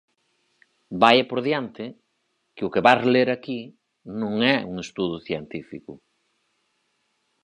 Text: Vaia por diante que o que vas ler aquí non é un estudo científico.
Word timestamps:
Vaia 1.01 1.23
por 1.29 1.39
diante 1.47 1.85
que 2.55 2.65
o 2.67 2.71
que 2.73 2.85
vas 2.87 3.01
ler 3.13 3.29
aquí 3.31 3.61
non 4.21 4.33
é 4.53 4.55
un 4.71 4.75
estudo 4.85 5.15
científico. 5.27 5.93